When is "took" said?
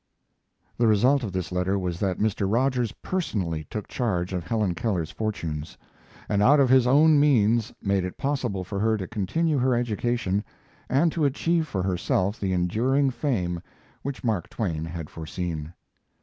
3.69-3.87